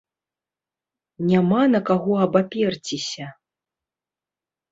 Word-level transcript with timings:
Няма 1.31 1.59
на 1.75 1.81
каго 1.91 2.13
абаперціся! 2.25 3.27